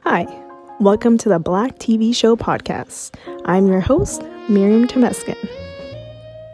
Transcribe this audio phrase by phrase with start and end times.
[0.00, 0.26] Hi,
[0.80, 3.14] welcome to the Black TV Show podcast.
[3.44, 5.36] I'm your host, Miriam Temesghen.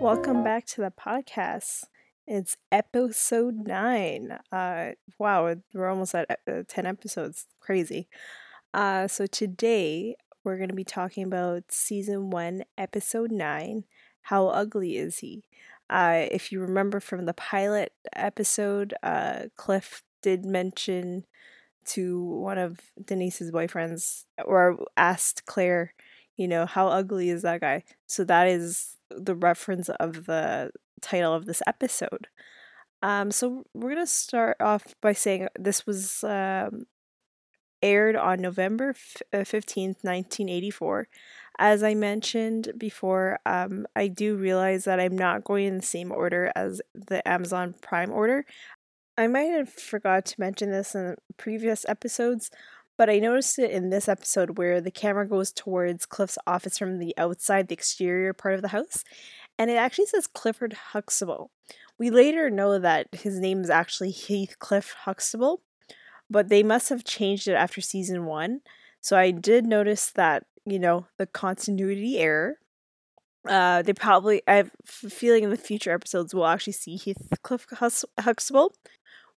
[0.00, 1.84] Welcome back to the podcast.
[2.26, 4.38] It's episode nine.
[4.52, 7.46] Uh, wow, we're almost at uh, 10 episodes.
[7.58, 8.08] Crazy.
[8.74, 13.84] Uh, so today we're going to be talking about season one, episode nine
[14.22, 15.44] How Ugly Is He?
[15.88, 21.24] Uh, if you remember from the pilot episode, uh, Cliff did mention
[21.88, 25.94] to one of Denise's boyfriends or asked Claire,
[26.36, 27.84] you know, how ugly is that guy?
[28.06, 30.70] So that is the reference of the
[31.00, 32.28] title of this episode.
[33.02, 36.86] Um, so we're gonna start off by saying this was um,
[37.80, 38.94] aired on November
[39.32, 41.06] uh, fifteenth, nineteen eighty four.
[41.60, 46.12] As I mentioned before, um, I do realize that I'm not going in the same
[46.12, 48.44] order as the Amazon Prime order.
[49.18, 52.52] I might have forgot to mention this in previous episodes,
[52.96, 57.00] but I noticed it in this episode where the camera goes towards Cliff's office from
[57.00, 59.02] the outside, the exterior part of the house,
[59.58, 61.50] and it actually says Clifford Huxtable.
[61.98, 65.62] We later know that his name is actually Heathcliff Huxtable,
[66.30, 68.60] but they must have changed it after season one.
[69.00, 72.58] So I did notice that, you know, the continuity error.
[73.48, 74.70] Uh, they probably, I have
[75.04, 77.66] a feeling in the future episodes we'll actually see Heathcliff
[78.20, 78.74] Huxtable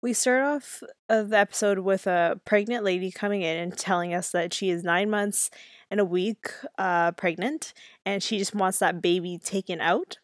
[0.02, 4.32] we start off of the episode with a pregnant lady coming in and telling us
[4.32, 5.52] that she is nine months
[5.92, 7.74] and a week uh, pregnant
[8.06, 10.18] and she just wants that baby taken out.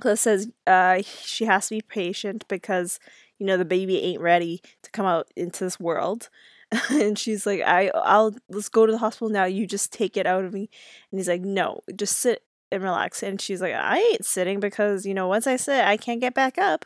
[0.00, 2.98] Cliff says uh, she has to be patient because,
[3.38, 6.28] you know, the baby ain't ready to come out into this world.
[6.90, 9.44] and she's like, I, I'll, let's go to the hospital now.
[9.44, 10.68] You just take it out of me.
[11.10, 13.22] And he's like, no, just sit and relax.
[13.22, 16.34] And she's like, I ain't sitting because, you know, once I sit, I can't get
[16.34, 16.84] back up.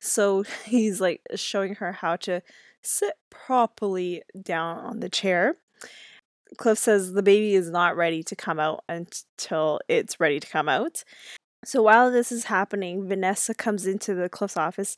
[0.00, 2.42] So he's like showing her how to
[2.82, 5.56] sit properly down on the chair.
[6.56, 10.68] Cliff says the baby is not ready to come out until it's ready to come
[10.68, 11.04] out.
[11.64, 14.96] So while this is happening, Vanessa comes into the Cliff's office.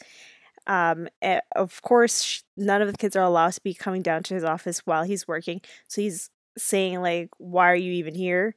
[0.67, 1.09] Um,
[1.57, 4.81] of course, none of the kids are allowed to be coming down to his office
[4.87, 5.63] while he's working.
[5.89, 8.55] So he's saying like, "Why are you even here?"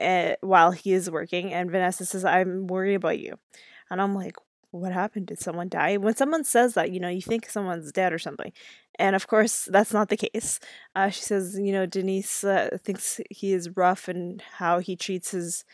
[0.00, 3.38] Uh, while he is working, and Vanessa says, "I'm worried about you,"
[3.90, 4.36] and I'm like,
[4.70, 5.26] what happened?
[5.26, 5.96] Did someone die?
[5.96, 8.52] When someone says that, you know, you think someone's dead or something.
[8.98, 10.60] And of course, that's not the case.
[10.94, 15.30] Uh, she says, you know, Denise uh, thinks he is rough and how he treats
[15.32, 15.64] his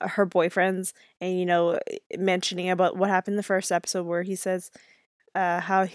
[0.00, 1.78] uh, her boyfriends, and you know,
[2.16, 4.70] mentioning about what happened the first episode where he says
[5.34, 5.86] uh, how,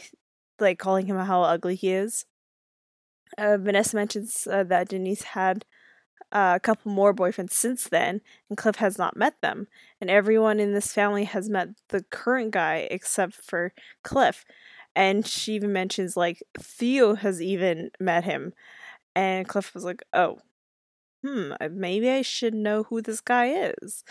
[0.59, 2.25] like, calling him how ugly he is.
[3.37, 5.65] Uh, Vanessa mentions uh, that Denise had
[6.31, 9.67] uh, a couple more boyfriends since then, and Cliff has not met them.
[10.01, 13.73] And everyone in this family has met the current guy except for
[14.03, 14.45] Cliff.
[14.95, 18.53] And she even mentions like Theo has even met him.
[19.15, 20.39] And Cliff was like, oh,
[21.23, 24.03] hmm, maybe I should know who this guy is.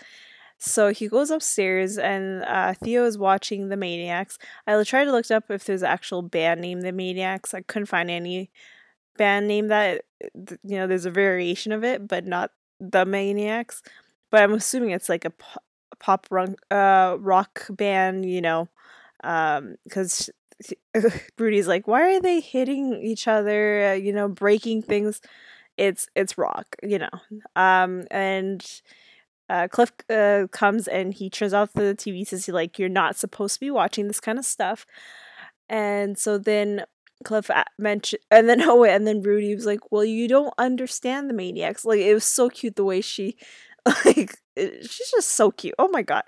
[0.59, 4.39] So he goes upstairs, and uh, Theo is watching the Maniacs.
[4.65, 7.53] I tried to look up if there's an actual band named the Maniacs.
[7.53, 8.49] I couldn't find any
[9.17, 13.81] band name that you know there's a variation of it but not the maniacs.
[14.29, 15.31] But i'm assuming it's like a
[15.99, 18.69] pop rock, uh, rock band you know
[19.23, 20.29] um because
[21.37, 23.91] Rudy's like why are they hitting each other?
[23.91, 25.21] Uh, you know breaking things.
[25.77, 27.09] It's it's rock you know.
[27.55, 28.65] Um and
[29.49, 33.53] uh, Cliff uh, comes and he turns off the TV says like you're not supposed
[33.55, 34.85] to be watching this kind of stuff.
[35.69, 36.83] And so then
[37.23, 41.33] Cliff mentioned, and then oh, and then Rudy was like, "Well, you don't understand the
[41.33, 43.37] maniacs." Like it was so cute the way she,
[44.05, 45.75] like, it, she's just so cute.
[45.79, 46.23] Oh my god,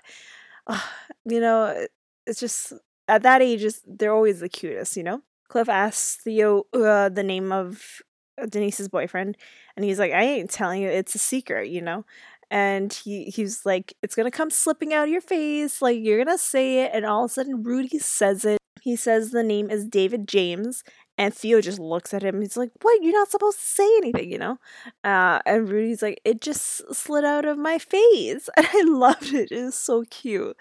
[0.66, 0.80] uh,
[1.24, 1.86] you know,
[2.26, 2.72] it's just
[3.08, 4.96] at that age, is they're always the cutest.
[4.96, 8.02] You know, Cliff asks Theo uh, the name of
[8.48, 9.36] Denise's boyfriend,
[9.76, 10.88] and he's like, "I ain't telling you.
[10.88, 12.04] It's a secret." You know,
[12.50, 15.82] and he he's like, "It's gonna come slipping out of your face.
[15.82, 19.30] Like you're gonna say it," and all of a sudden Rudy says it he says
[19.30, 20.82] the name is David James,
[21.18, 22.40] and Theo just looks at him.
[22.40, 23.02] He's like, "What?
[23.02, 24.58] You're not supposed to say anything, you know?"
[25.04, 29.52] Uh, and Rudy's like, "It just slid out of my face," and I loved it.
[29.52, 30.56] It was so cute.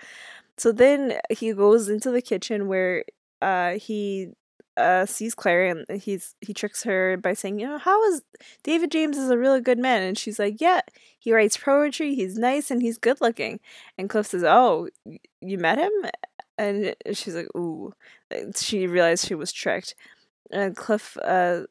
[0.58, 3.06] So then he goes into the kitchen where
[3.42, 4.30] uh, he
[4.80, 8.22] uh, sees Claire and he's he tricks her by saying, you know, how is
[8.64, 10.82] David James is a really good man, and she's like, yeah,
[11.18, 13.60] he writes poetry, he's nice, and he's good looking.
[13.98, 14.90] And Cliff says, oh,
[15.42, 15.92] you met him?
[16.60, 17.94] and she's like, "Ooh,"
[18.56, 19.96] she realized she was tricked,
[20.52, 21.62] and Cliff uh,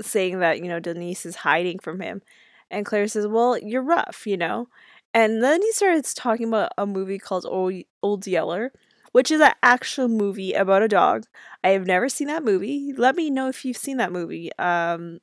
[0.00, 2.22] saying that you know Denise is hiding from him,
[2.70, 4.68] and Claire says, "Well, you're rough, you know,"
[5.14, 8.72] and then he starts talking about a movie called Old, Old Yeller,
[9.16, 11.24] which is an actual movie about a dog.
[11.64, 12.92] I have never seen that movie.
[12.94, 14.50] Let me know if you've seen that movie.
[14.58, 15.20] Um,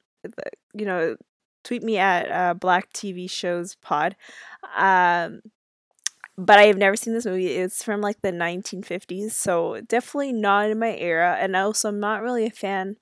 [0.74, 1.16] you know,
[1.63, 4.16] tweet me at uh, Black TV Shows Pod.
[4.75, 5.42] Um,
[6.36, 7.50] but I have never seen this movie.
[7.50, 11.38] It's from like the 1950s, so definitely not in my era.
[11.40, 12.95] And also, I'm not really a fan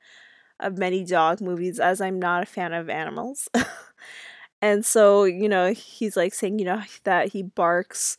[0.59, 3.47] of many dog movies, as I'm not a fan of animals.
[4.61, 8.17] and so, you know, he's like saying, you know, that he barks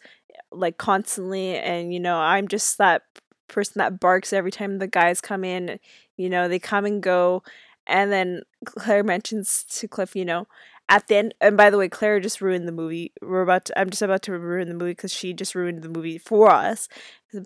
[0.50, 3.02] like constantly, and you know, I'm just that
[3.48, 5.78] person that barks every time the guys come in.
[6.16, 7.42] You know, they come and go,
[7.86, 10.46] and then Claire mentions to Cliff, you know,
[10.88, 13.12] at the end and by the way claire just ruined the movie.
[13.22, 15.88] We're about to, i'm just about to ruin the movie because she just ruined the
[15.88, 16.88] movie for us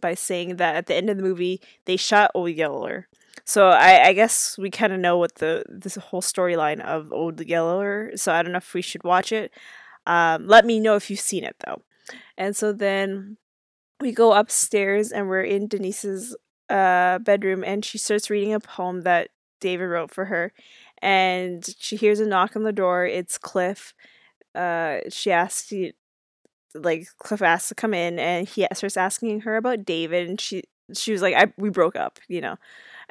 [0.00, 3.08] by saying that at the end of the movie they shot old yeller.
[3.44, 7.40] So i, I guess we kind of know what the this whole storyline of old
[7.40, 9.52] yeller so i don't know if we should watch it.
[10.06, 11.82] Um, let me know if you've seen it though
[12.36, 13.36] and so then
[14.00, 16.36] we go upstairs and we're in denise's
[16.68, 19.28] uh, bedroom and she starts reading a poem that
[19.60, 20.52] david wrote for her
[21.02, 23.06] and she hears a knock on the door.
[23.06, 23.94] It's Cliff.
[24.54, 25.72] Uh, she asks
[26.74, 30.64] like Cliff asks to come in, and he starts asking her about David, and she
[30.94, 32.56] she was like, "I we broke up," you know.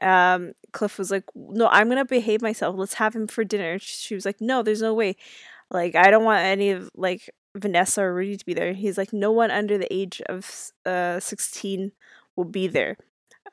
[0.01, 2.75] Um, Cliff was like, "No, I'm gonna behave myself.
[2.77, 5.15] Let's have him for dinner." She was like, "No, there's no way.
[5.71, 9.13] Like, I don't want any of like Vanessa or Rudy to be there." He's like,
[9.13, 11.91] "No one under the age of uh 16
[12.35, 12.97] will be there."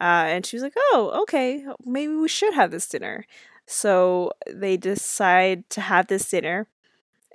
[0.00, 1.64] Uh, and she was like, "Oh, okay.
[1.84, 3.26] Maybe we should have this dinner."
[3.66, 6.66] So they decide to have this dinner.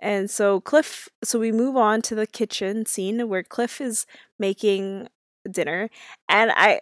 [0.02, 4.06] And so Cliff, so we move on to the kitchen scene where Cliff is
[4.40, 5.08] making
[5.50, 5.90] dinner.
[6.30, 6.82] And I,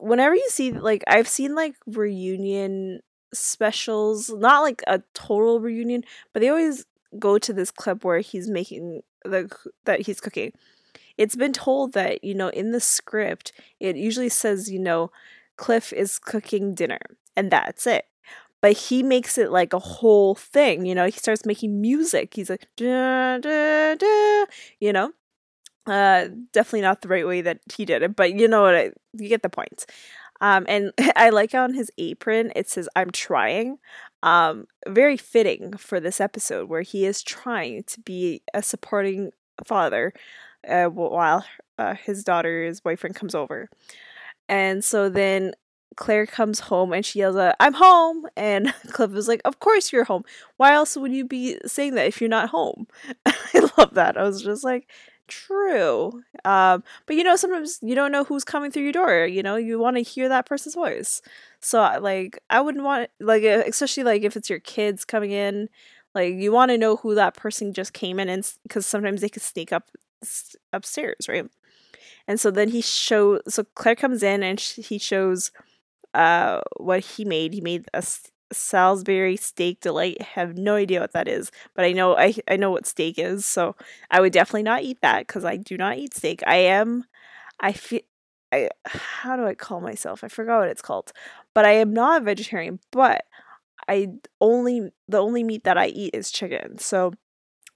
[0.00, 3.00] whenever you see, like, I've seen like reunion
[3.34, 6.86] specials, not like a total reunion, but they always
[7.18, 9.50] go to this clip where he's making the,
[9.84, 10.52] that he's cooking.
[11.16, 15.10] It's been told that, you know, in the script, it usually says, you know,
[15.56, 17.00] Cliff is cooking dinner,
[17.36, 18.06] and that's it.
[18.60, 22.34] But he makes it like a whole thing you know he starts making music.
[22.34, 24.44] He's like da, da, da,
[24.80, 25.12] you know?
[25.86, 28.92] Uh definitely not the right way that he did it but you know what I,
[29.14, 29.86] you get the point
[30.40, 33.78] um and i like on his apron it says i'm trying
[34.22, 39.30] um very fitting for this episode where he is trying to be a supporting
[39.64, 40.12] father
[40.68, 41.44] uh, while
[41.78, 43.68] uh, his daughter's boyfriend comes over
[44.48, 45.52] and so then
[45.98, 48.26] Claire comes home and she yells out, I'm home.
[48.36, 50.24] And Cliff is like, Of course you're home.
[50.56, 52.86] Why else would you be saying that if you're not home?
[53.26, 54.16] I love that.
[54.16, 54.88] I was just like,
[55.28, 56.22] True.
[56.46, 59.26] Um, but you know, sometimes you don't know who's coming through your door.
[59.26, 61.20] You know, you want to hear that person's voice.
[61.60, 65.68] So, like, I wouldn't want, like, especially like if it's your kids coming in,
[66.14, 69.28] like, you want to know who that person just came in, and because sometimes they
[69.28, 69.90] could sneak up
[70.72, 71.46] upstairs, right?
[72.28, 75.52] And so then he shows, so Claire comes in and he shows
[76.14, 77.54] uh, what he made.
[77.54, 78.02] He made a
[78.52, 80.22] Salisbury steak delight.
[80.22, 83.44] Have no idea what that is, but I know I I know what steak is,
[83.46, 83.76] so
[84.10, 86.42] I would definitely not eat that because I do not eat steak.
[86.46, 87.04] I am,
[87.60, 88.00] I feel.
[88.52, 90.24] I how do I call myself?
[90.24, 91.12] I forgot what it's called,
[91.54, 92.80] but I am not a vegetarian.
[92.92, 93.24] But
[93.88, 94.08] I
[94.40, 97.12] only the only meat that I eat is chicken, so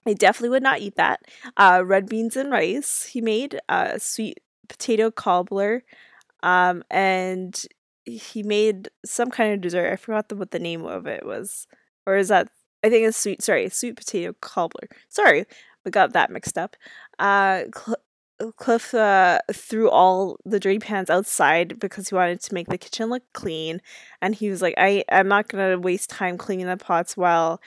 [0.06, 1.20] I definitely would not eat that.
[1.56, 5.84] Uh, red beans and rice he made, uh, sweet potato cobbler,
[6.42, 7.64] um, and
[8.04, 9.92] he made some kind of dessert.
[9.92, 11.66] I forgot the, what the name of it was.
[12.06, 12.48] Or is that
[12.84, 14.88] I think it's sweet sorry, sweet potato cobbler.
[15.08, 15.46] Sorry,
[15.84, 16.76] we got that mixed up.
[17.18, 17.96] Uh Cl-
[18.56, 23.08] Cliff uh, threw all the dirty pans outside because he wanted to make the kitchen
[23.08, 23.80] look clean,
[24.20, 27.60] and he was like, "I I'm not gonna waste time cleaning the pots while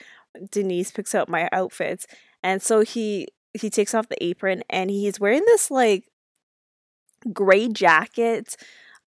[0.50, 2.06] Denise picks out my outfits."
[2.42, 6.04] And so he he takes off the apron and he's wearing this like
[7.32, 8.56] gray jacket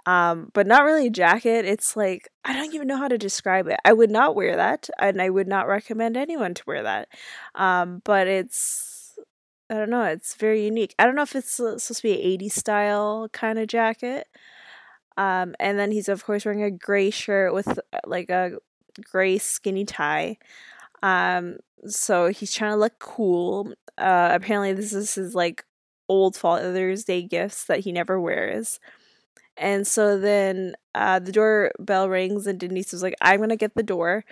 [0.10, 1.66] um, but not really a jacket.
[1.66, 3.78] It's like I don't even know how to describe it.
[3.86, 7.10] I would not wear that, and I would not recommend anyone to wear that.
[7.54, 9.20] Um, but it's
[9.70, 10.06] I don't know.
[10.06, 10.96] It's very unique.
[10.98, 14.28] I don't know if it's supposed to be an 80s style kind of jacket.
[15.16, 18.54] Um, and then he's of course wearing a gray shirt with uh, like a
[19.12, 20.38] gray skinny tie.
[21.04, 23.74] Um, so he's trying to look cool.
[23.96, 25.66] Uh, apparently this is his like
[26.08, 28.80] old Father's Day gifts that he never wears.
[29.60, 33.76] And so then uh, the doorbell rings, and Denise was like, I'm going to get
[33.76, 34.24] the door.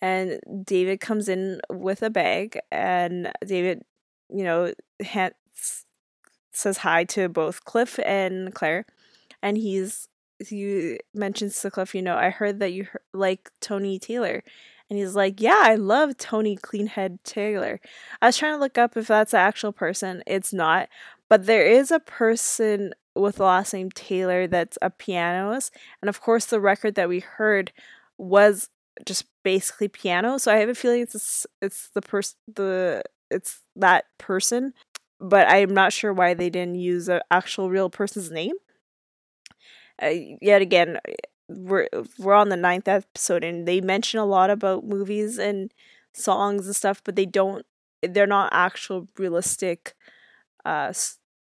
[0.00, 3.82] And David comes in with a bag, and David,
[4.30, 4.72] you know,
[6.52, 8.86] says hi to both Cliff and Claire.
[9.42, 14.42] And he's, he mentions to Cliff, you know, I heard that you like Tony Taylor.
[14.88, 17.80] And he's like, Yeah, I love Tony Cleanhead Taylor.
[18.20, 20.22] I was trying to look up if that's an actual person.
[20.26, 20.88] It's not.
[21.28, 25.74] But there is a person with the last name Taylor that's a pianist.
[26.00, 27.72] And of course, the record that we heard
[28.18, 28.68] was
[29.04, 30.38] just basically piano.
[30.38, 34.74] So I have a feeling it's it's the person the it's that person,
[35.20, 38.54] but I'm not sure why they didn't use an actual real person's name.
[40.02, 40.98] Uh, yet again,
[41.48, 41.88] we're
[42.18, 45.72] we're on the ninth episode, and they mention a lot about movies and
[46.12, 47.66] songs and stuff, but they don't.
[48.02, 49.94] They're not actual realistic
[50.64, 50.92] uh,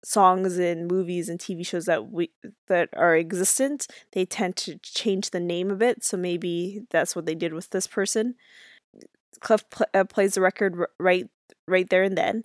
[0.03, 2.31] songs in movies and TV shows that we
[2.67, 6.03] that are existent, they tend to change the name of it.
[6.03, 8.35] So maybe that's what they did with this person.
[9.39, 11.29] Cliff pl- uh, plays the record r- right
[11.67, 12.43] right there and then,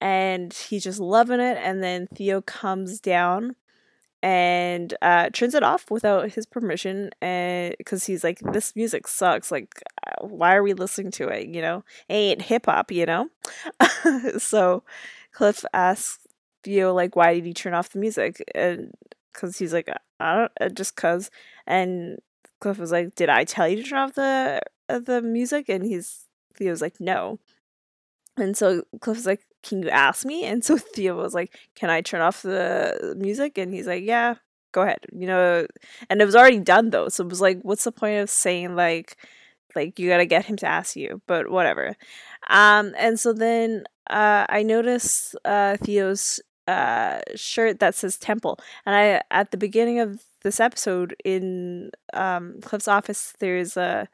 [0.00, 1.58] and he's just loving it.
[1.60, 3.56] And then Theo comes down
[4.22, 9.52] and uh, turns it off without his permission, and because he's like, "This music sucks.
[9.52, 11.48] Like, uh, why are we listening to it?
[11.48, 12.90] You know, it ain't hip hop.
[12.90, 13.28] You know."
[14.38, 14.82] so
[15.32, 16.23] Cliff asks
[16.64, 18.42] Theo like, why did he turn off the music?
[18.54, 18.92] And
[19.32, 19.88] because he's like,
[20.20, 21.30] I don't, uh, just cause.
[21.66, 22.18] And
[22.60, 25.68] Cliff was like, did I tell you to turn off the uh, the music?
[25.68, 26.24] And he's
[26.56, 27.38] Theo's like, no.
[28.36, 30.44] And so Cliff was like, can you ask me?
[30.44, 33.58] And so Theo was like, can I turn off the music?
[33.58, 34.36] And he's like, yeah,
[34.72, 35.00] go ahead.
[35.12, 35.66] You know,
[36.08, 38.76] and it was already done though, so it was like, what's the point of saying
[38.76, 39.16] like,
[39.76, 41.20] like you gotta get him to ask you?
[41.26, 41.96] But whatever.
[42.48, 48.58] Um, and so then uh, I noticed uh, Theo's uh, shirt that says temple.
[48.86, 54.08] And I at the beginning of this episode in um, Cliff's office, there's a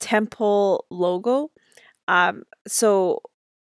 [0.00, 1.50] temple logo.
[2.08, 3.20] Um, so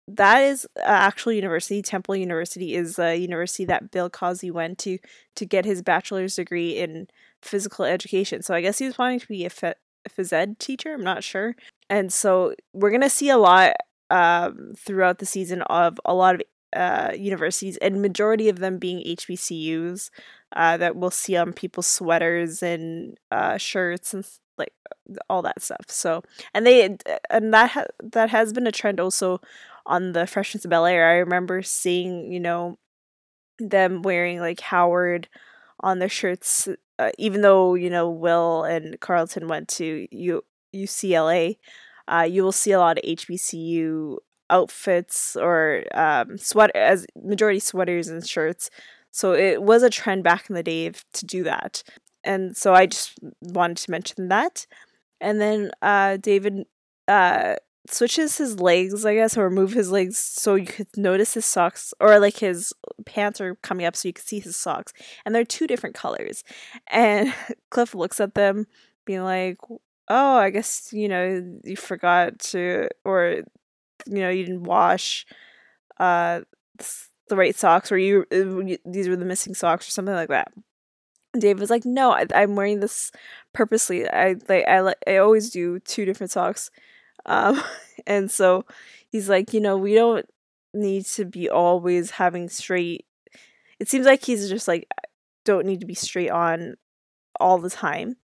[0.06, 1.82] that is actual university.
[1.82, 4.98] Temple University is a university that Bill Cosby went to
[5.36, 7.08] to get his bachelor's degree in
[7.42, 8.42] physical education.
[8.42, 10.94] So I guess he was planning to be a, a phys ed teacher.
[10.94, 11.54] I'm not sure.
[11.90, 13.74] And so we're gonna see a lot
[14.10, 16.42] um, throughout the season of a lot of
[16.74, 20.10] uh, universities, and majority of them being HBCUs
[20.54, 24.72] uh, that we'll see on people's sweaters and uh, shirts and like
[25.30, 25.86] all that stuff.
[25.88, 26.22] So,
[26.54, 26.96] and they
[27.30, 29.40] and that ha- that has been a trend also
[29.86, 31.08] on the Fresh Prince of Bel Air.
[31.08, 32.78] I remember seeing you know
[33.58, 35.28] them wearing like Howard
[35.80, 40.44] on their shirts, uh, even though you know Will and Carlton went to U-
[40.74, 41.58] UCLA.
[42.06, 44.16] Uh, you will see a lot of HBCU
[44.50, 48.70] outfits or um, sweat as majority sweaters and shirts.
[49.10, 51.82] So it was a trend back in the day to do that.
[52.24, 54.66] And so I just wanted to mention that.
[55.20, 56.64] And then uh, David
[57.06, 57.56] uh,
[57.88, 61.94] switches his legs, I guess, or move his legs so you could notice his socks,
[62.00, 62.72] or like his
[63.06, 64.92] pants are coming up so you can see his socks.
[65.24, 66.44] And they're two different colors.
[66.88, 67.34] And
[67.70, 68.66] Cliff looks at them,
[69.04, 69.56] being like,
[70.08, 73.42] oh, I guess, you know, you forgot to, or
[74.08, 75.26] you know you didn't wash
[75.98, 76.40] uh
[77.28, 80.50] the right socks or you uh, these were the missing socks or something like that
[81.38, 83.12] Dave was like, "No, I, am wearing this
[83.52, 84.08] purposely.
[84.08, 86.70] I like I I always do two different socks."
[87.26, 87.62] Um,
[88.06, 88.64] and so
[89.10, 90.26] he's like, "You know, we don't
[90.74, 93.06] need to be always having straight."
[93.78, 94.88] It seems like he's just like
[95.44, 96.74] don't need to be straight on
[97.40, 98.16] all the time.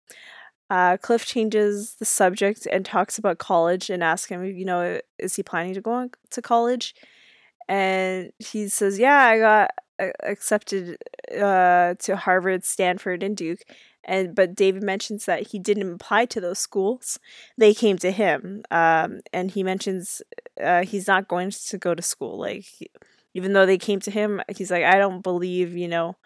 [0.69, 5.35] Uh, Cliff changes the subject and talks about college and asks him, you know, is
[5.35, 6.95] he planning to go on to college?
[7.67, 10.97] And he says, yeah, I got uh, accepted
[11.31, 13.61] uh, to Harvard, Stanford, and Duke.
[14.03, 17.19] And but David mentions that he didn't apply to those schools;
[17.57, 18.61] they came to him.
[18.69, 20.21] Um, and he mentions
[20.63, 22.37] uh, he's not going to go to school.
[22.37, 22.65] Like,
[23.33, 26.17] even though they came to him, he's like, I don't believe, you know,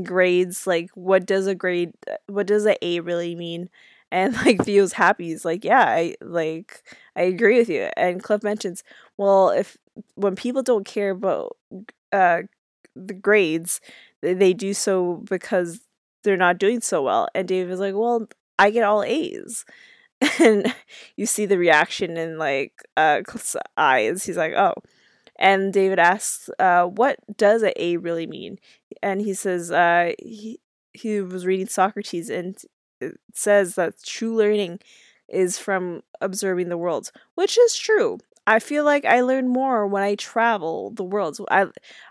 [0.00, 1.92] grades like what does a grade
[2.28, 3.68] what does a a really mean?
[4.10, 5.28] And like Theo's happy.
[5.28, 6.82] He's like yeah i like
[7.16, 7.90] i agree with you.
[7.96, 8.82] And cliff mentions
[9.16, 9.76] well if
[10.14, 11.56] when people don't care about
[12.12, 12.42] uh
[12.96, 13.80] the grades
[14.22, 15.80] they do so because
[16.24, 17.28] they're not doing so well.
[17.34, 18.26] And dave is like well
[18.58, 19.64] i get all a's.
[20.40, 20.72] And
[21.16, 24.24] you see the reaction in like uh cliff's eyes.
[24.24, 24.74] He's like oh
[25.42, 28.58] and David asks, uh, "What does a A really mean?"
[29.02, 30.60] And he says, uh, he
[30.94, 32.56] he was reading Socrates, and
[33.00, 34.80] it says that true learning
[35.28, 38.18] is from observing the world, which is true.
[38.46, 41.38] I feel like I learn more when I travel the world.
[41.50, 41.66] I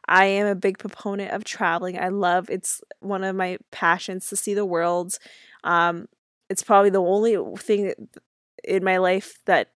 [0.07, 1.99] I am a big proponent of traveling.
[1.99, 5.17] I love it's one of my passions to see the world.
[5.63, 6.07] Um,
[6.49, 7.93] it's probably the only thing
[8.63, 9.69] in my life that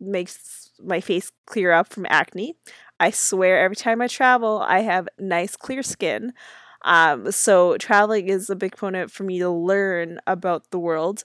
[0.00, 2.56] makes my face clear up from acne.
[3.00, 6.32] I swear every time I travel, I have nice clear skin.
[6.82, 11.24] Um, so traveling is a big component for me to learn about the world.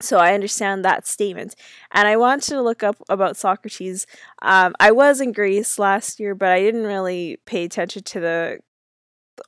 [0.00, 1.54] So I understand that statement.
[1.90, 4.06] And I wanted to look up about Socrates.
[4.42, 8.58] Um, I was in Greece last year, but I didn't really pay attention to the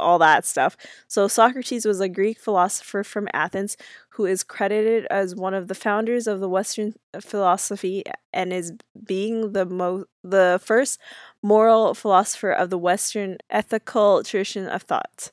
[0.01, 0.77] all that stuff.
[1.07, 3.77] So Socrates was a Greek philosopher from Athens
[4.11, 8.03] who is credited as one of the founders of the Western philosophy
[8.33, 8.73] and is
[9.05, 10.99] being the mo- the first
[11.43, 15.31] moral philosopher of the Western ethical tradition of thought.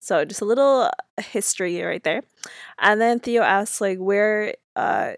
[0.00, 2.22] So just a little history right there.
[2.78, 5.14] And then Theo asks like where uh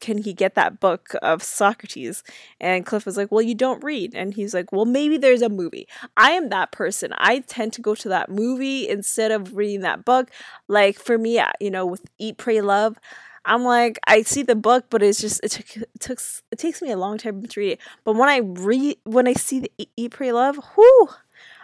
[0.00, 2.22] can he get that book of Socrates?
[2.60, 4.14] And Cliff was like, Well, you don't read.
[4.14, 5.88] And he's like, Well, maybe there's a movie.
[6.16, 7.12] I am that person.
[7.18, 10.30] I tend to go to that movie instead of reading that book.
[10.68, 12.98] Like for me, uh, you know, with Eat, Pray, Love,
[13.44, 16.80] I'm like, I see the book, but it's just it took it takes it takes
[16.80, 17.80] me a long time to read it.
[18.04, 21.08] But when I read when I see the Eat, Pray, Love, whoo,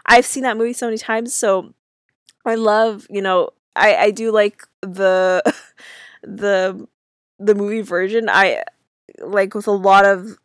[0.06, 1.34] I've seen that movie so many times.
[1.34, 1.72] So
[2.44, 5.42] I love, you know, I I do like the
[6.22, 6.86] the
[7.40, 8.62] the movie version, I
[9.18, 10.38] like with a lot of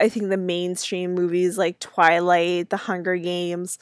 [0.00, 3.78] I think the mainstream movies like Twilight, The Hunger Games.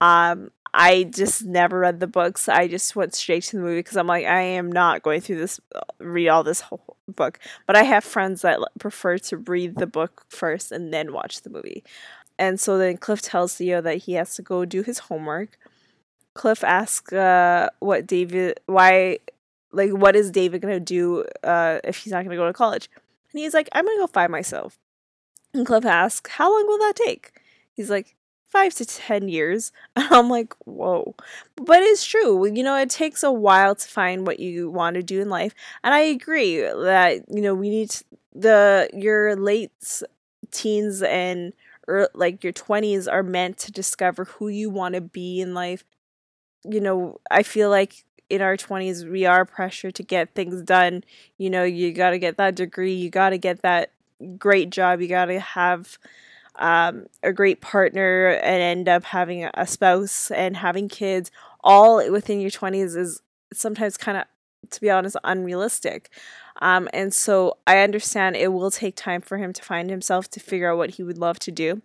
[0.00, 2.48] Um, I just never read the books.
[2.48, 5.38] I just went straight to the movie because I'm like, I am not going through
[5.38, 5.58] this,
[5.98, 7.40] read all this whole book.
[7.66, 11.50] But I have friends that prefer to read the book first and then watch the
[11.50, 11.82] movie.
[12.38, 15.58] And so then Cliff tells Theo that he has to go do his homework.
[16.34, 19.18] Cliff asks uh, what David, why
[19.72, 22.88] like what is David gonna do uh, if he's not gonna go to college?
[23.32, 24.78] And he's like, I'm gonna go find myself.
[25.54, 27.32] And Cliff asks, How long will that take?
[27.72, 28.16] He's like,
[28.48, 29.72] five to ten years.
[29.96, 31.14] And I'm like, whoa.
[31.56, 32.46] But it's true.
[32.46, 35.54] You know, it takes a while to find what you want to do in life.
[35.82, 37.94] And I agree that, you know, we need
[38.34, 39.72] the your late
[40.50, 41.52] teens and
[41.88, 45.84] or like your 20s are meant to discover who you want to be in life.
[46.64, 51.04] You know, I feel like in our 20s we are pressured to get things done.
[51.36, 53.92] You know you got to get that degree you got to get that
[54.36, 55.98] great job you got to have
[56.56, 61.30] um, a great partner and end up having a spouse and having kids.
[61.62, 64.24] All within your 20s is sometimes kind of
[64.70, 66.10] to be honest unrealistic.
[66.60, 70.40] Um, and so i understand it will take time for him to find himself to
[70.40, 71.82] figure out what he would love to do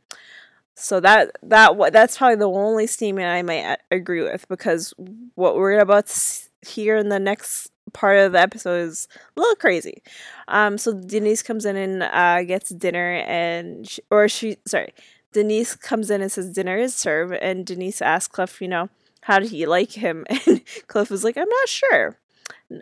[0.75, 4.93] so that that that's probably the only statement I might agree with because
[5.35, 9.55] what we're about to hear in the next part of the episode is a little
[9.55, 10.01] crazy.
[10.47, 14.93] Um, so Denise comes in and uh, gets dinner, and she, or she sorry,
[15.31, 18.89] Denise comes in and says dinner is served, and Denise asks Cliff, you know,
[19.21, 20.25] how did he like him?
[20.47, 22.17] And Cliff was like, I'm not sure.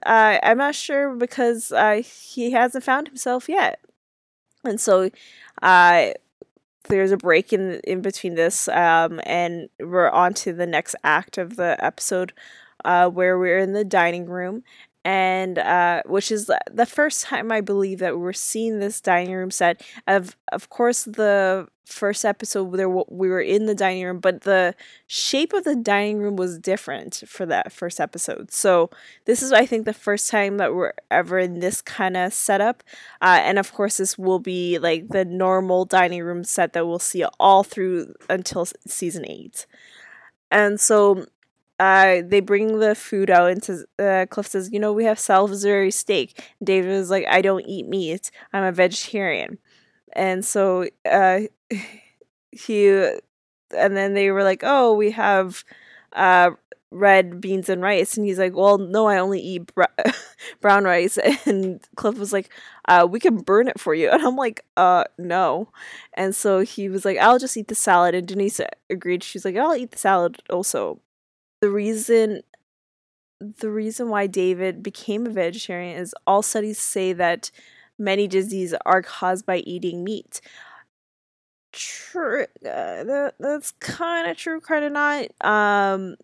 [0.06, 3.80] Uh, I'm not sure because uh, he hasn't found himself yet.
[4.64, 5.10] And so,
[5.62, 6.12] uh,
[6.90, 11.38] there's a break in in between this, um, and we're on to the next act
[11.38, 12.34] of the episode,
[12.86, 14.64] uh, where we're in the dining room,
[15.04, 19.52] and uh, which is the first time I believe that we're seeing this dining room
[19.52, 19.82] set.
[20.08, 24.76] Of of course, the first episode there we were in the dining room, but the
[25.08, 28.52] shape of the dining room was different for that first episode.
[28.52, 28.90] So
[29.26, 32.84] this is I think the first time that we're ever in this kind of setup,
[33.22, 37.00] uh, and of course this will be like the normal dining room set that we'll
[37.00, 39.66] see all through until season eight.
[40.52, 41.26] And so
[41.82, 45.18] uh, they bring the food out and says, uh, Cliff says, you know, we have
[45.18, 46.40] Salisbury steak.
[46.64, 48.30] David is like, I don't eat meat.
[48.54, 49.58] I'm a vegetarian.
[50.14, 51.40] And so uh,
[52.52, 55.64] he, and then they were like, oh, we have
[56.14, 56.52] uh,
[56.92, 58.16] red beans and rice.
[58.16, 59.86] And he's like, well, no, I only eat br-
[60.62, 61.18] brown rice.
[61.48, 62.52] And Cliff was like,
[62.88, 64.12] uh, we can burn it for you.
[64.12, 65.70] And I'm like, uh, no.
[66.14, 68.14] And so he was like, I'll just eat the salad.
[68.14, 69.24] And Denise agreed.
[69.24, 71.00] She's like, I'll eat the salad also
[71.62, 72.42] the reason
[73.40, 77.50] the reason why David became a vegetarian is all studies say that
[77.98, 80.42] many diseases are caused by eating meat.
[81.74, 85.28] True, uh, that, that's kind of true, kind of not.
[85.42, 86.18] Um,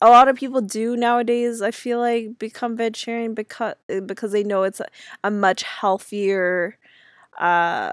[0.00, 1.62] a lot of people do nowadays.
[1.62, 3.74] I feel like become vegetarian because
[4.06, 4.86] because they know it's a,
[5.22, 6.78] a much healthier
[7.38, 7.90] uh,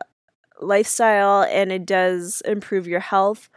[0.62, 3.50] lifestyle and it does improve your health.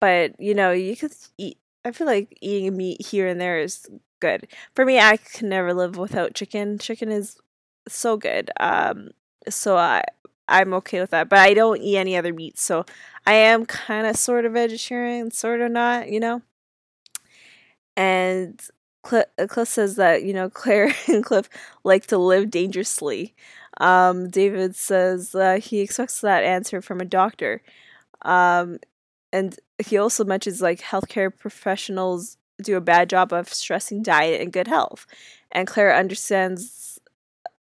[0.00, 3.86] But you know, you could eat I feel like eating meat here and there is
[4.20, 4.48] good.
[4.74, 6.78] For me, I can never live without chicken.
[6.78, 7.36] Chicken is
[7.88, 8.50] so good.
[8.58, 9.10] Um,
[9.48, 10.02] so I
[10.48, 11.28] I'm okay with that.
[11.28, 12.84] But I don't eat any other meat, so
[13.26, 16.42] I am kind of sort of vegetarian, sort of not, you know.
[17.96, 18.60] And
[19.02, 21.48] Cliff, Cliff says that you know Claire and Cliff
[21.84, 23.34] like to live dangerously.
[23.78, 27.62] Um, David says uh, he expects that answer from a doctor.
[28.22, 28.78] Um,
[29.34, 34.52] and he also mentions like healthcare professionals do a bad job of stressing diet and
[34.52, 35.06] good health.
[35.50, 37.00] And Claire understands.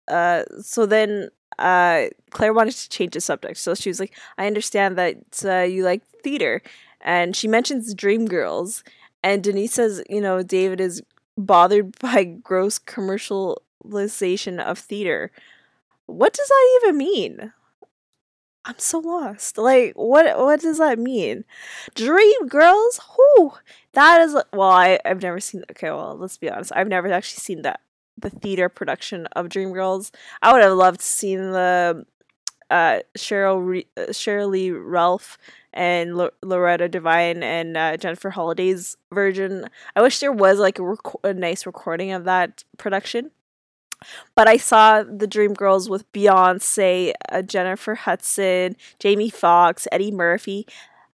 [0.07, 3.57] Uh, so then uh, Claire wanted to change the subject.
[3.57, 6.61] So she was like, I understand that uh, you like theater.
[7.01, 8.83] and she mentions Dreamgirls,
[9.23, 11.03] and Denise says, you know, David is
[11.39, 15.31] bothered by gross commercialization of theater.
[16.05, 17.53] What does that even mean?
[18.65, 19.59] I'm so lost.
[19.59, 21.45] Like, what what does that mean?
[21.95, 23.01] Dream Girls?
[23.17, 23.53] Who?
[23.93, 25.65] That is well, I I've never seen.
[25.71, 26.73] Okay, well, let's be honest.
[26.75, 27.81] I've never actually seen that
[28.19, 30.13] the theater production of Dream Girls.
[30.43, 32.07] I would have loved to see the
[32.71, 35.37] uh, Cheryl Re- uh, Sheryl Lee Ralph
[35.73, 39.69] and L- Loretta Devine and uh, Jennifer Holliday's version.
[39.95, 43.31] I wish there was like a, rec- a nice recording of that production.
[44.35, 50.67] But I saw the Dream Girls with Beyonce, uh, Jennifer Hudson, Jamie Foxx, Eddie Murphy,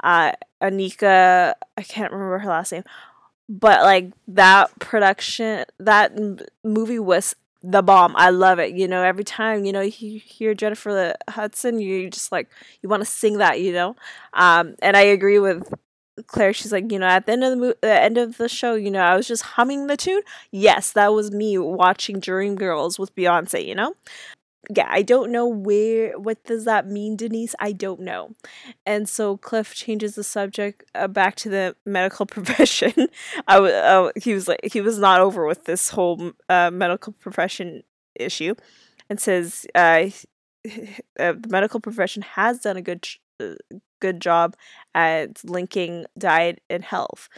[0.03, 1.55] uh, Anika.
[1.76, 2.85] I can't remember her last name,
[3.48, 8.14] but like that production, that m- movie was the bomb.
[8.16, 8.74] I love it.
[8.74, 12.48] You know, every time you know you hear Jennifer Hudson, you just like
[12.83, 13.61] you want to sing that.
[13.61, 13.96] You know,
[14.35, 15.72] um, and I agree with
[16.26, 18.48] Claire, she's like, you know, at the end of the mo- the end of the
[18.48, 20.22] show, you know, I was just humming the tune.
[20.50, 23.64] Yes, that was me watching Dreamgirls with Beyonce.
[23.64, 23.94] You know,
[24.74, 26.18] yeah, I don't know where.
[26.18, 27.54] What does that mean, Denise?
[27.59, 28.35] I don't know.
[28.87, 33.09] And so Cliff changes the subject uh, back to the medical profession.
[33.48, 37.12] I was, uh, he was like, he was not over with this whole uh, medical
[37.14, 37.83] profession
[38.14, 38.54] issue,
[39.09, 40.09] and says, uh,
[40.64, 43.06] the medical profession has done a good
[43.40, 43.54] uh,
[44.01, 44.57] good job
[44.95, 47.29] at linking diet and health.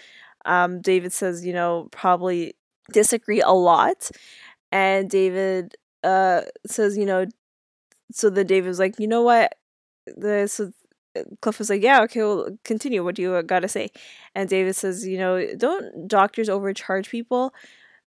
[0.45, 2.55] Um, David says, you know, probably
[2.93, 4.11] disagree a lot.
[4.71, 7.27] And David uh, says, you know,
[8.13, 9.55] so then David was like, you know what?
[10.07, 10.73] The, so
[11.41, 13.05] Cliff was like, yeah, okay, well, continue.
[13.05, 13.91] What do you got to say?
[14.35, 17.55] And David says, you know, don't doctors overcharge people?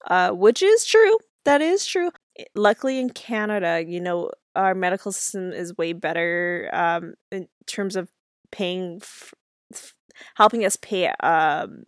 [0.08, 1.18] Uh, which is true.
[1.46, 2.12] That is true.
[2.56, 8.10] Luckily in Canada, you know, our medical system is way better um, in terms of
[8.56, 9.34] paying, f-
[9.74, 9.94] f-
[10.36, 11.84] helping us pay um,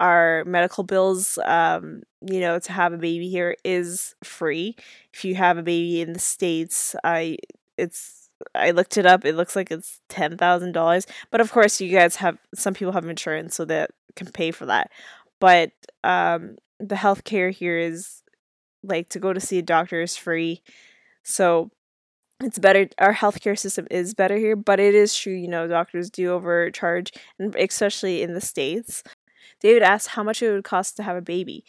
[0.00, 1.38] our medical bills.
[1.44, 4.76] Um, you know, to have a baby here is free.
[5.12, 7.36] If you have a baby in the states, I
[7.76, 9.24] it's I looked it up.
[9.24, 11.06] It looks like it's ten thousand dollars.
[11.30, 14.66] But of course, you guys have some people have insurance, so that can pay for
[14.66, 14.90] that.
[15.40, 15.72] But
[16.04, 18.22] um, the healthcare here is
[18.82, 20.62] like to go to see a doctor is free.
[21.22, 21.70] So
[22.42, 26.10] it's better our healthcare system is better here but it is true you know doctors
[26.10, 29.02] do overcharge and especially in the states.
[29.60, 31.64] David asked how much it would cost to have a baby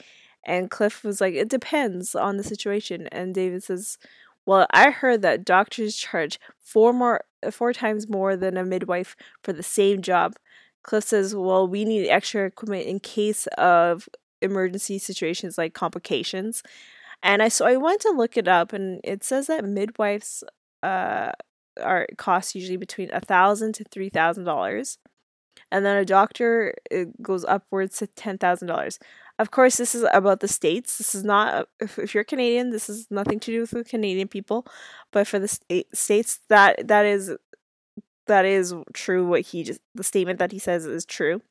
[0.45, 3.97] and cliff was like it depends on the situation and david says
[4.45, 9.53] well i heard that doctors charge four more four times more than a midwife for
[9.53, 10.35] the same job.
[10.83, 14.07] Cliff says well we need extra equipment in case of
[14.41, 16.63] emergency situations like complications.
[17.21, 20.43] And I so I went to look it up, and it says that midwives
[20.83, 21.31] uh
[21.81, 24.97] are cost usually between a thousand to three thousand dollars,
[25.71, 28.99] and then a doctor it goes upwards to ten thousand dollars.
[29.39, 30.97] Of course, this is about the states.
[30.97, 32.69] This is not if, if you're Canadian.
[32.69, 34.65] This is nothing to do with the Canadian people,
[35.11, 37.35] but for the state, states that that is
[38.27, 39.27] that is true.
[39.27, 41.41] What he just the statement that he says is true.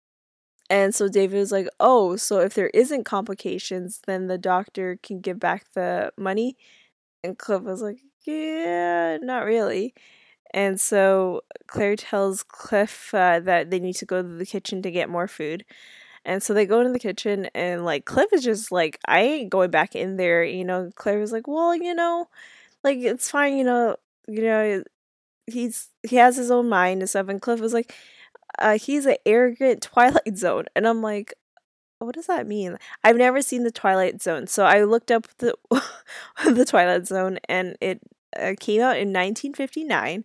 [0.71, 5.21] And so David was like, "Oh, so if there isn't complications, then the doctor can
[5.21, 6.57] give back the money."
[7.25, 9.95] And Cliff was like, "Yeah, not really."
[10.55, 14.91] And so Claire tells Cliff uh, that they need to go to the kitchen to
[14.91, 15.65] get more food.
[16.25, 19.51] And so they go into the kitchen, and like Cliff is just like, I ain't
[19.51, 20.45] going back in there.
[20.45, 22.29] You know, Claire was like, well, you know,
[22.85, 23.57] like it's fine.
[23.59, 23.97] You know,
[24.29, 24.85] you know,
[25.47, 27.29] he's he has his own mind and stuff.
[27.29, 27.95] And Cliff was like,
[28.59, 31.35] uh, he's an arrogant Twilight Zone, and I'm like,
[32.05, 32.77] what does that mean?
[33.05, 35.55] I've never seen the Twilight Zone, so I looked up the
[36.45, 38.01] the Twilight Zone, and it
[38.37, 40.25] uh, came out in 1959.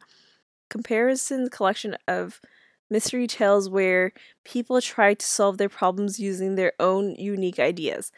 [0.70, 2.42] Comparison collection of
[2.90, 4.12] mystery tales where
[4.44, 8.12] people try to solve their problems using their own unique ideas.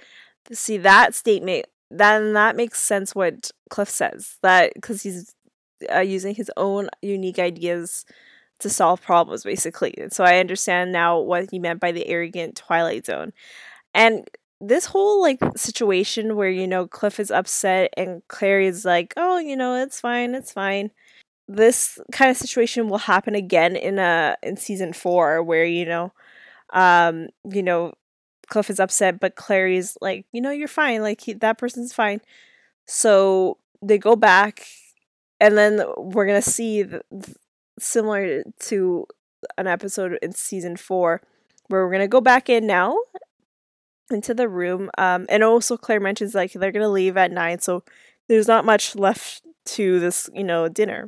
[0.51, 5.33] See that statement then that makes sense what Cliff says that because he's
[5.93, 8.05] uh, using his own unique ideas
[8.59, 9.93] to solve problems basically.
[9.97, 13.33] And so I understand now what he meant by the arrogant Twilight Zone.
[13.93, 14.27] And
[14.61, 19.37] this whole like situation where you know Cliff is upset and Clary is like, "Oh,
[19.39, 20.91] you know, it's fine, it's fine."
[21.47, 26.13] This kind of situation will happen again in a in season 4 where you know
[26.73, 27.93] um you know
[28.49, 31.01] Cliff is upset but Clary's like, "You know, you're fine.
[31.03, 32.21] Like he, that person's fine."
[32.87, 34.67] So they go back
[35.39, 36.85] and then we're going to see
[37.79, 39.05] similar to
[39.57, 41.21] an episode in season 4
[41.67, 42.97] where we're to go back in now
[44.09, 44.89] into the room.
[44.97, 47.83] Um, and also Claire mentions like they're gonna leave at nine, so
[48.27, 51.07] there's not much left to this, you know, dinner.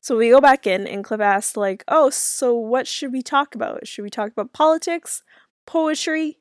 [0.00, 3.54] So we go back in, and Cliff asks, like, oh, so what should we talk
[3.54, 3.86] about?
[3.86, 5.22] Should we talk about politics,
[5.66, 6.38] poetry,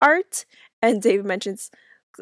[0.00, 0.46] art?
[0.80, 1.70] And David mentions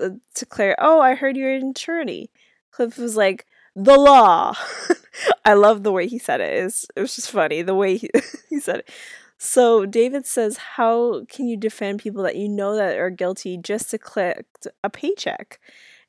[0.01, 2.31] uh, to Claire, oh, I heard you're an attorney.
[2.73, 3.47] Cliff was like,
[3.79, 4.57] the law.
[5.45, 6.65] I love the way he said it.
[6.65, 8.11] It's, it was just funny the way he,
[8.51, 8.91] he said it.
[9.39, 13.89] So David says, "How can you defend people that you know that are guilty just
[13.93, 15.61] to collect a paycheck?"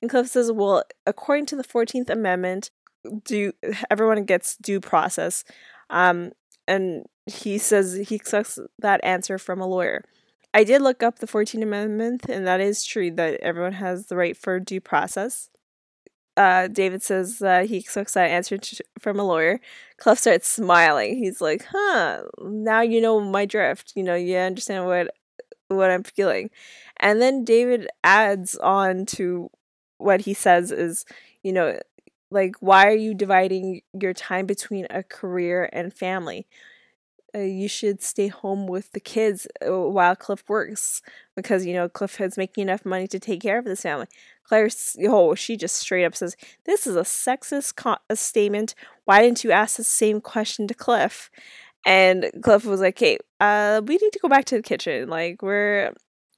[0.01, 2.71] And Cliff says, "Well, according to the Fourteenth Amendment,
[3.23, 3.53] do
[3.91, 5.43] everyone gets due process?"
[5.91, 6.32] Um,
[6.67, 10.03] and he says he expects that answer from a lawyer.
[10.51, 14.15] I did look up the Fourteenth Amendment, and that is true that everyone has the
[14.15, 15.51] right for due process
[16.39, 18.60] uh, David says that he expects that answer
[18.99, 19.62] from a lawyer.
[19.97, 21.17] Cliff starts smiling.
[21.17, 23.93] He's like, "Huh, now you know my drift.
[23.95, 25.12] You know, you understand what
[25.69, 26.49] what I'm feeling."
[26.99, 29.49] And then David adds on to
[29.99, 31.06] what he says is,
[31.43, 31.80] you know,
[32.32, 36.47] like, why are you dividing your time between a career and family?
[37.35, 41.01] Uh, you should stay home with the kids uh, while Cliff works
[41.35, 44.07] because you know Cliff is making enough money to take care of this family.
[44.49, 44.69] Claire,
[45.07, 48.73] oh, she just straight up says, This is a sexist co- a statement.
[49.05, 51.29] Why didn't you ask the same question to Cliff?
[51.85, 55.07] And Cliff was like, Hey, uh, we need to go back to the kitchen.
[55.07, 55.93] Like, we're,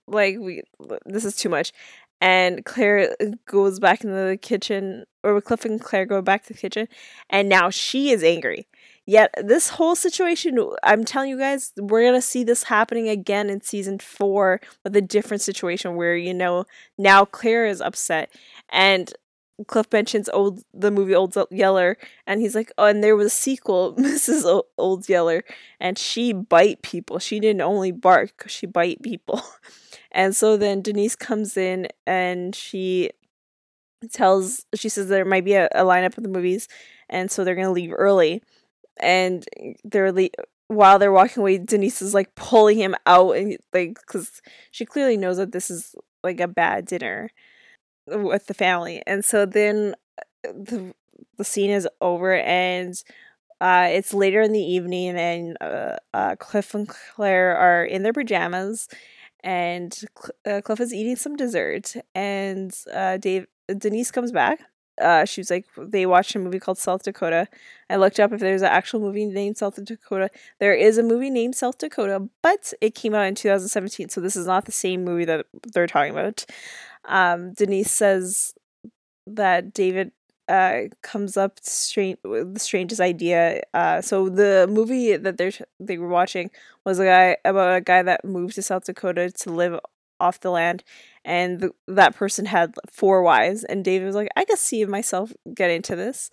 [0.08, 0.62] like, we,
[1.06, 1.72] this is too much.
[2.20, 6.54] And Claire uh, goes back into the kitchen, or Cliff and Claire go back to
[6.54, 6.90] the kitchen,
[7.30, 8.68] and now she is angry.
[9.06, 13.62] Yet this whole situation, I'm telling you guys, we're gonna see this happening again in
[13.62, 16.66] season four with a different situation where you know
[16.98, 18.32] now Claire is upset
[18.70, 19.12] and
[19.68, 23.30] Cliff mentions old the movie Old Yeller, and he's like, oh, and there was a
[23.30, 24.44] sequel, Mrs.
[24.46, 25.44] O- Old Yeller,
[25.80, 27.20] and she bite people.
[27.20, 29.42] She didn't only bark; she bite people.
[30.12, 33.12] and so then Denise comes in and she
[34.12, 36.68] tells, she says there might be a, a lineup of the movies,
[37.10, 38.42] and so they're gonna leave early
[39.02, 39.46] and
[39.84, 40.30] they're le-
[40.68, 45.18] while they're walking away, Denise is like pulling him out and like because she clearly
[45.18, 47.30] knows that this is like a bad dinner
[48.08, 50.94] with the family, and so then uh, the
[51.38, 52.96] the scene is over and.
[53.60, 58.12] Uh, it's later in the evening, and uh, uh, Cliff and Claire are in their
[58.12, 58.88] pajamas,
[59.44, 64.62] and Cl- uh, Cliff is eating some dessert, and uh, Dave Denise comes back,
[65.02, 67.48] uh, she was like, they watched a movie called South Dakota.
[67.90, 70.30] I looked up if there's an actual movie named South Dakota.
[70.60, 74.36] There is a movie named South Dakota, but it came out in 2017, so this
[74.36, 76.46] is not the same movie that they're talking about.
[77.06, 78.54] Um, Denise says
[79.28, 80.12] that David
[80.48, 83.62] uh, comes up strange the strangest idea.
[83.74, 86.52] Uh, so the movie that they they were watching
[86.86, 89.80] was a guy about a guy that moved to South Dakota to live
[90.22, 90.84] off the land
[91.26, 95.78] and that person had four wives and david was like i could see myself getting
[95.78, 96.30] into this.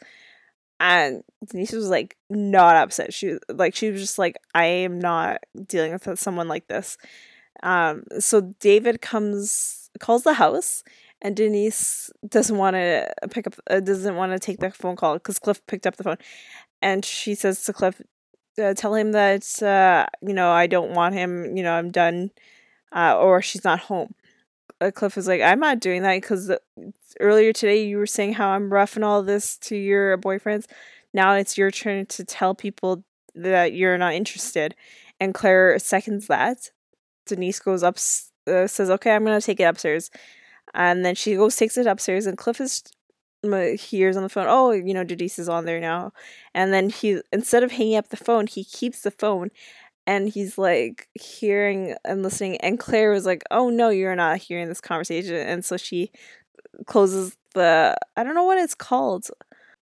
[0.81, 3.13] And denise was like not upset.
[3.13, 6.97] She was like she was just like i am not dealing with someone like this.
[7.63, 10.85] Um so david comes calls the house
[11.21, 15.15] and denise doesn't want to pick up uh, doesn't want to take the phone call
[15.15, 16.19] because cliff picked up the phone.
[16.81, 18.01] And she says to cliff
[18.63, 22.31] uh, tell him that uh, you know i don't want him you know i'm done
[22.95, 24.15] uh, or she's not home.
[24.81, 26.53] Uh, Cliff is like, I'm not doing that because
[27.21, 30.67] earlier today you were saying how I'm roughing all this to your boyfriends.
[31.13, 33.03] Now it's your turn to tell people
[33.35, 34.75] that you're not interested.
[35.21, 36.71] And Claire seconds that.
[37.27, 37.97] Denise goes up,
[38.47, 40.11] uh, says, Okay, I'm going to take it upstairs.
[40.75, 42.85] And then she goes, takes it upstairs, and Cliff is
[43.79, 46.13] hears on the phone, oh, you know, Denise is on there now.
[46.55, 49.51] And then he, instead of hanging up the phone, he keeps the phone
[50.09, 54.67] and he's like hearing and listening and claire was like oh no you're not hearing
[54.67, 56.11] this conversation and so she
[56.87, 59.29] closes the i don't know what it's called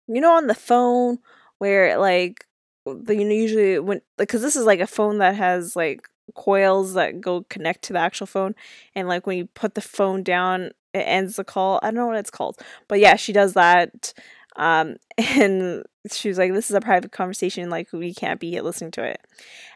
[0.08, 1.18] you know on the phone
[1.58, 2.46] where like
[2.86, 6.94] the you know usually when because this is like a phone that has like coils
[6.94, 8.54] that go connect to the actual phone
[8.94, 12.06] and like when you put the phone down it ends the call i don't know
[12.06, 12.58] what it's called
[12.88, 14.14] but yeah she does that
[14.56, 18.90] um, and she was like, This is a private conversation, like, we can't be listening
[18.92, 19.20] to it.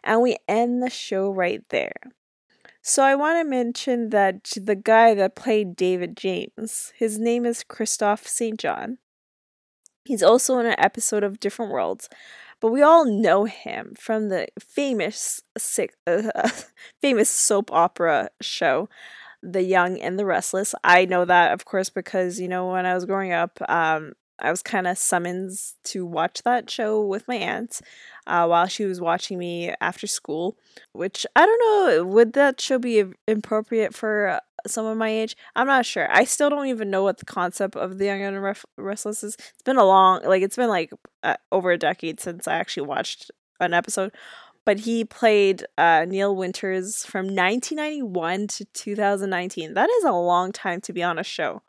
[0.05, 1.93] And we end the show right there.
[2.83, 7.65] So I want to mention that the guy that played David James, his name is
[7.69, 8.59] Kristoff St.
[8.59, 8.99] John.
[10.05, 12.09] He's also in an episode of Different Worlds,
[12.61, 15.43] but we all know him from the famous
[16.07, 16.51] uh,
[17.03, 18.89] famous soap opera show
[19.43, 20.75] The Young and the Restless.
[20.83, 24.51] I know that of course because you know when I was growing up um I
[24.51, 25.53] was kind of summoned
[25.85, 27.81] to watch that show with my aunt
[28.27, 30.57] uh, while she was watching me after school.
[30.93, 35.37] Which I don't know, would that show be appropriate for someone my age.
[35.57, 36.11] I'm not sure.
[36.11, 39.35] I still don't even know what the concept of the Young and Ref- Restless is.
[39.35, 42.87] It's been a long, like it's been like uh, over a decade since I actually
[42.87, 44.13] watched an episode.
[44.65, 49.75] But he played uh, Neil Winters from 1991 to 2019.
[49.75, 51.63] That is a long time to be on a show.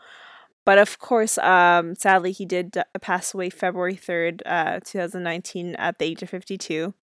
[0.65, 6.05] But of course, um, sadly, he did pass away February 3rd, uh, 2019, at the
[6.05, 6.93] age of 52.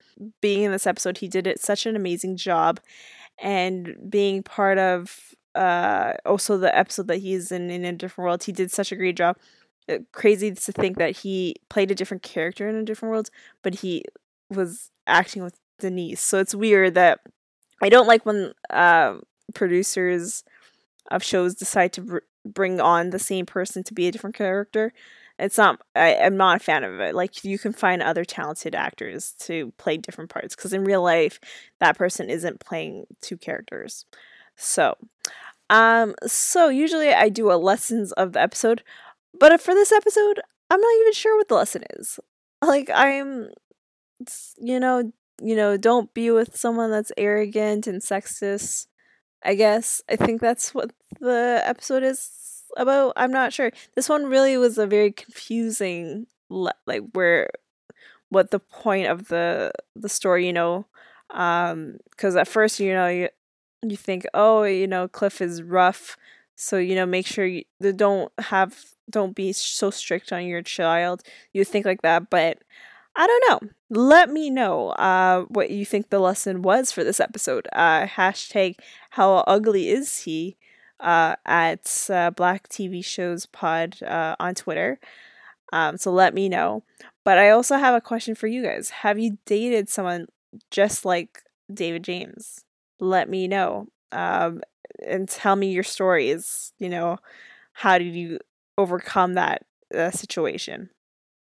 [0.40, 2.80] Being in this episode, he did it such an amazing job.
[3.38, 8.44] And being part of uh, also the episode that he's in in a different world,
[8.44, 9.36] he did such a great job.
[9.88, 13.30] Uh, crazy to think that he played a different character in a different world,
[13.62, 14.04] but he
[14.50, 16.20] was acting with Denise.
[16.20, 17.20] So it's weird that
[17.82, 19.18] I don't like when uh,
[19.54, 20.44] producers
[21.10, 24.92] of shows decide to bring on the same person to be a different character.
[25.38, 25.80] It's not.
[25.94, 27.14] I, am not a fan of it.
[27.14, 31.38] Like you can find other talented actors to play different parts because in real life,
[31.78, 34.06] that person isn't playing two characters.
[34.56, 34.96] So,
[35.68, 38.82] um, so usually I do a lessons of the episode,
[39.38, 42.18] but for this episode, I'm not even sure what the lesson is.
[42.62, 43.50] Like I'm,
[44.56, 48.86] you know, you know, don't be with someone that's arrogant and sexist.
[49.44, 53.12] I guess I think that's what the episode is about.
[53.16, 53.70] I'm not sure.
[53.94, 57.50] This one really was a very confusing, like where,
[58.28, 60.86] what the point of the the story, you know,
[61.30, 63.28] um, because at first you know you
[63.82, 66.16] you think, oh, you know, Cliff is rough,
[66.54, 71.22] so you know, make sure you don't have don't be so strict on your child.
[71.52, 72.58] You think like that, but
[73.14, 73.70] I don't know.
[73.88, 77.68] Let me know uh, what you think the lesson was for this episode.
[77.72, 78.76] Uh, hashtag
[79.10, 80.56] how ugly is he
[81.00, 84.98] uh, at uh, Black TV Shows Pod uh, on Twitter.
[85.72, 86.84] Um, so let me know.
[87.24, 88.90] But I also have a question for you guys.
[88.90, 90.26] Have you dated someone
[90.70, 92.64] just like David James?
[93.00, 93.88] Let me know.
[94.12, 94.62] Um,
[95.04, 96.72] and tell me your stories.
[96.78, 97.18] You know,
[97.72, 98.38] how did you
[98.78, 99.62] overcome that
[99.94, 100.90] uh, situation?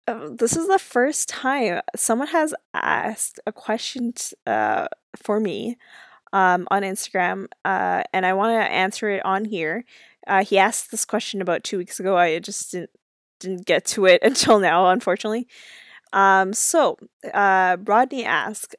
[0.08, 5.78] Uh, this is the first time someone has asked a question t- uh, for me
[6.36, 9.86] um, on Instagram, uh, and I want to answer it on here.
[10.28, 12.18] Uh, he asked this question about two weeks ago.
[12.18, 12.90] I just didn't
[13.40, 15.48] didn't get to it until now, unfortunately.
[16.12, 16.98] Um, so
[17.34, 18.76] uh, Rodney asked,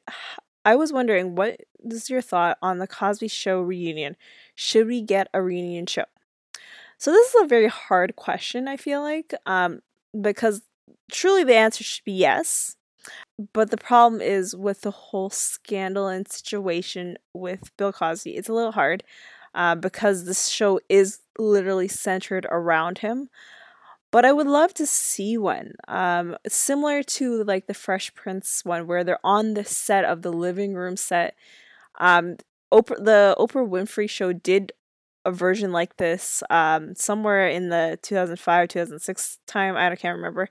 [0.63, 4.15] "I was wondering, what is your thought on the Cosby Show reunion?
[4.53, 6.05] Should we get a reunion show?"
[6.99, 8.67] So this is a very hard question.
[8.67, 9.81] I feel like um,
[10.19, 10.61] because
[11.11, 12.76] truly the answer should be yes.
[13.53, 18.53] But the problem is with the whole scandal and situation with Bill Cosby, it's a
[18.53, 19.03] little hard
[19.53, 23.29] uh, because this show is literally centered around him.
[24.11, 28.87] But I would love to see one um, similar to like the Fresh Prince one,
[28.87, 31.35] where they're on the set of the living room set.
[31.99, 32.37] Um,
[32.73, 34.71] Oprah, the Oprah Winfrey Show did
[35.25, 39.75] a version like this um, somewhere in the 2005 2006 time.
[39.75, 40.49] I can't remember.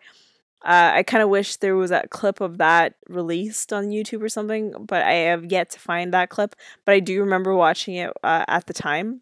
[0.65, 4.29] Uh, I kind of wish there was a clip of that released on YouTube or
[4.29, 6.57] something, but I have yet to find that clip.
[6.85, 9.21] But I do remember watching it uh, at the time.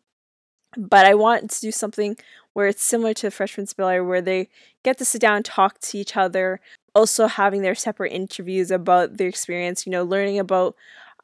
[0.76, 2.16] But I want to do something
[2.54, 4.48] where it's similar to Fresh Prince Bel where they
[4.84, 6.60] get to sit down and talk to each other,
[6.94, 10.76] also having their separate interviews about their experience, you know, learning about,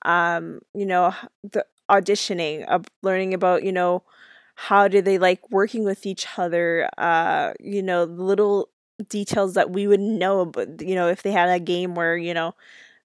[0.03, 4.03] um, you know, the auditioning, of learning about, you know,
[4.57, 8.69] how do they like working with each other, uh, you know, little
[9.09, 12.35] details that we wouldn't know but you know if they had a game where you
[12.35, 12.55] know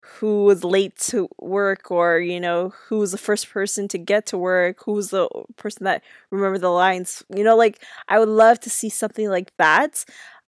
[0.01, 4.25] who was late to work or you know who was the first person to get
[4.25, 8.29] to work who was the person that remembered the lines you know like i would
[8.29, 10.05] love to see something like that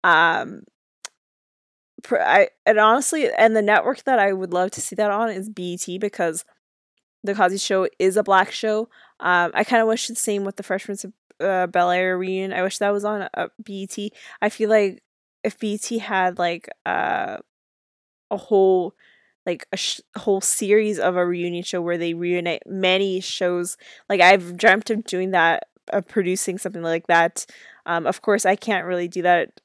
[0.03, 0.63] um
[2.09, 5.49] I and honestly and the network that I would love to see that on is
[5.49, 6.45] BET because
[7.23, 8.89] the Cosby Show is a black show.
[9.19, 12.17] Um, I kind of wish the same with the Fresh Prince of uh, Bel Air
[12.17, 12.53] reunion.
[12.53, 13.97] I wish that was on a BET.
[14.41, 15.03] I feel like
[15.43, 17.37] if BET had like uh,
[18.29, 18.95] a whole
[19.45, 23.77] like a sh- whole series of a reunion show where they reunite many shows.
[24.09, 27.45] Like i've dreamt of doing that of producing something like that.
[27.85, 29.59] Um, of course i can't really do that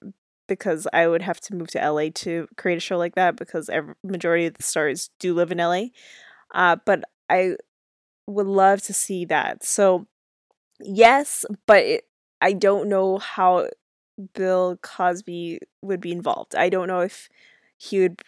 [0.48, 3.68] because i would have to move to la to create a show like that because
[3.68, 5.82] every, majority of the stars do live in la
[6.54, 7.56] uh, but i
[8.26, 9.64] would love to see that.
[9.64, 10.06] So
[10.80, 12.04] yes but it,
[12.40, 13.68] i don't know how
[14.34, 16.54] Bill Cosby would be involved.
[16.54, 17.28] I don't know if
[17.76, 18.20] he would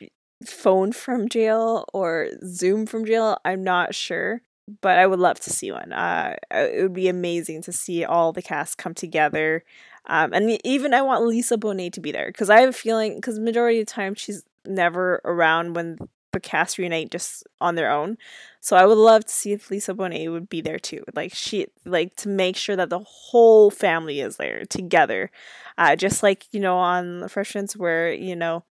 [0.44, 3.38] phone from jail or Zoom from jail.
[3.44, 4.42] I'm not sure,
[4.80, 5.92] but I would love to see one.
[5.92, 9.64] Uh, it would be amazing to see all the cast come together.
[10.06, 13.16] Um, and even I want Lisa Bonet to be there because I have a feeling
[13.16, 15.98] because majority of the time she's never around when
[16.32, 18.18] the cast reunite just on their own.
[18.60, 21.04] So I would love to see if Lisa Bonet would be there too.
[21.14, 25.30] Like she like to make sure that the whole family is there together.
[25.76, 28.64] Uh, just like, you know, on the Fresh Prince where, you know,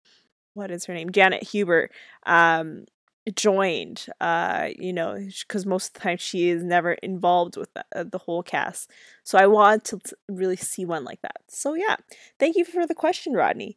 [0.55, 1.11] what is her name?
[1.11, 1.93] Janet Hubert
[2.25, 2.87] um
[3.35, 7.85] joined uh you know because most of the time she is never involved with the,
[7.95, 8.91] uh, the whole cast.
[9.25, 9.99] So i want to
[10.29, 11.39] really see one like that.
[11.49, 11.97] So yeah.
[12.39, 13.77] Thank you for the question rodney.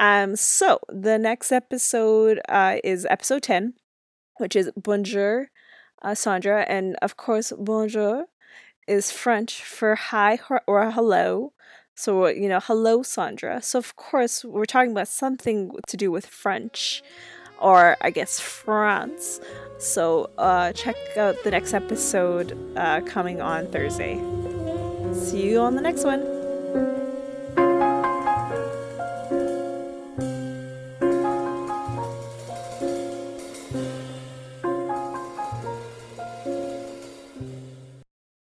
[0.00, 3.74] Um so the next episode uh is episode 10
[4.38, 5.50] which is bonjour
[6.02, 6.64] uh, Sondra.
[6.68, 8.26] And of course bonjour
[8.86, 11.52] is french for hi or hello.
[11.94, 13.62] So you know hello Sondra.
[13.62, 17.02] So of course we're talking about something to do with french
[17.60, 19.40] or I guess France.
[19.78, 24.16] So uh, check out the next episode uh, coming on Thursday.
[25.14, 26.37] See you on the next one.